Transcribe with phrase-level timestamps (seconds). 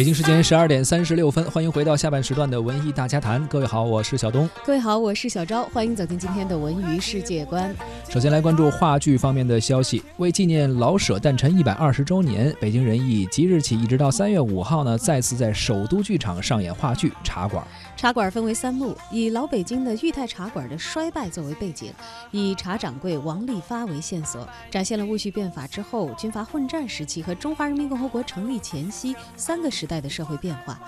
[0.00, 3.46] 北京时间十二点三十六分，欢迎回到下半时段的文艺大家谈。
[3.48, 4.48] 各位好，我是小东。
[4.64, 5.64] 各位好，我是小昭。
[5.74, 7.70] 欢迎走进今天的文娱世界观。
[8.10, 10.02] 首先来关注话剧方面的消息。
[10.16, 17.64] 为纪念老舍诞辰一百二十周年，北京人艺即日起一直到三月五号呢，再次在首都剧场上演话剧《茶馆》。
[17.96, 21.92] 茶馆分为三幕，以老北京的裕泰茶馆的衰败作为背景，
[22.32, 30.80] 以茶掌柜王利发为线索，展现了戊戌变法之后军阀混战时期和中华人民共和国成立前夕三个时代的社会变化。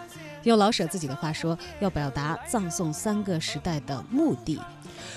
[0.43, 4.59] 用老舍自己的话说，要表达葬送三个时代的目的。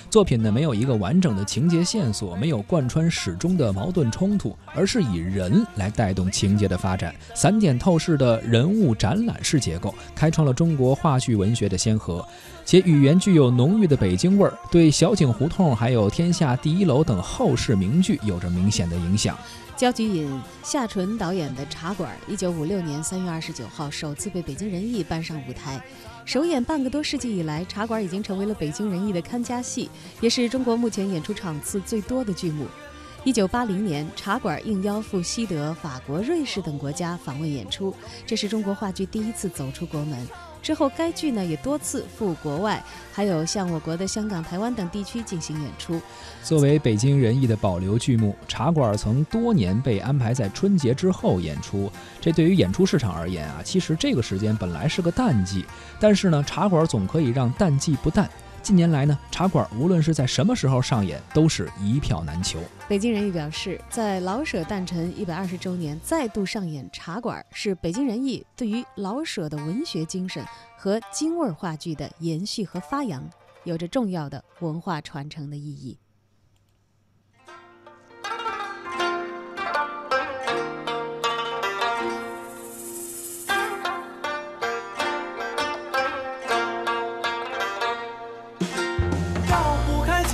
[0.09, 12.25] 作品呢没有一个完整的情节线索，没有贯穿始终的矛盾冲突，而是以人来带动情节的发展，散点透视的人物展览式结构，开创了中国话剧文学的先河，
[12.65, 19.37] 且语言具有浓郁的北京味儿，对小井胡同还有天下第一楼等后世名剧有着明显的影响。
[19.75, 25.81] 焦菊隐、夏纯导演的《茶馆》，一九五六年三月二十九号首次被北京人艺搬上舞台。
[26.25, 29.87] 首演半个多世纪以来，《茶馆》已经成为了北京人艺的看家戏，
[30.21, 32.65] 也是中国目前演出场次最多的剧目。
[33.25, 37.91] 一九八零年，《茶馆》应邀赴西德、法国、瑞士等国家访问演出，
[38.23, 40.27] 这是中国话剧第一次走出国门。
[40.61, 45.99] 之后，该剧呢也多次赴国外，还有向我国的香港、台湾等地区进行演出。
[46.43, 51.91] 作为北京人艺的保留剧目，《茶馆》曾多年被安排在春节之后演出。
[52.21, 55.65] 这对于演出市场而言啊，其实这个时间本来是个淡季，
[55.99, 58.29] 但是呢，《茶馆》总可以让淡季不淡。
[58.65, 62.59] 近年来呢，茶馆无论是在什么时候上演，都是一票难求。
[62.89, 70.43] 北京人艺表示，在老舍诞辰一百二十周年再度上演茶馆，是北京人艺对于老舍的文学精神
[70.75, 73.23] 和京味话剧的延续和发扬，
[73.65, 75.95] 有着重要的文化传承的意义。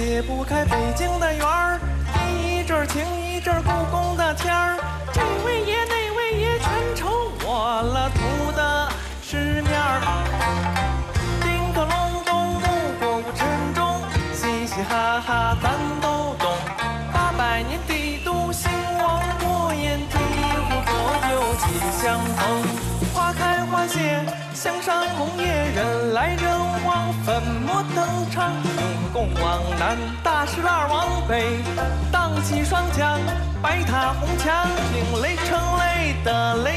[0.01, 1.79] 解不开北京的缘儿，
[2.43, 4.75] 一阵情一阵故宫的天儿，
[5.13, 8.89] 这位爷那位爷全瞅我了，图的
[9.21, 10.01] 是面儿。
[11.43, 12.65] 叮咚隆咚，木
[12.99, 14.01] 过无沉重，
[14.33, 16.49] 嘻嘻哈哈咱都懂。
[17.13, 20.17] 八百年帝都兴亡，莫言地
[20.65, 20.91] 户左
[21.29, 22.41] 右吉相逢。
[23.13, 24.25] 花开花谢，
[24.61, 25.43] 香山红叶，
[25.75, 26.43] 人来人
[26.85, 28.53] 往，粉墨登场。
[28.77, 31.57] 明宫往南，大石栏往北，
[32.11, 33.19] 荡起双桨，
[33.59, 36.70] 白塔红墙，惊雷成雷的雷